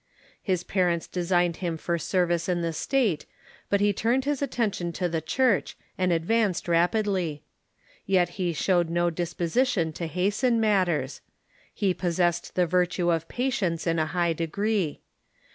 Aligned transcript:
His 0.41 0.63
pa 0.63 0.79
rents 0.81 1.05
designed 1.05 1.57
him 1.57 1.77
for 1.77 1.99
service 1.99 2.49
in 2.49 2.63
the 2.63 2.73
State. 2.73 3.27
But 3.69 3.81
he 3.81 3.93
turned 3.93 4.25
his 4.25 4.41
attention 4.41 4.91
to 4.93 5.07
the 5.07 5.21
Church, 5.21 5.77
and 5.95 6.11
advanced 6.11 6.67
rapidly. 6.67 7.43
Yet 8.07 8.29
he 8.29 8.51
showed 8.51 8.89
no 8.89 9.11
disposition 9.11 9.93
to 9.93 10.07
hasten 10.07 10.59
matters. 10.59 11.21
He 11.71 11.93
possessed 11.93 12.55
the 12.55 12.65
virtue 12.65 13.11
of 13.11 13.27
patience 13.27 13.85
in 13.85 13.99
a 13.99 14.07
high 14.07 14.33
degree. 14.33 15.01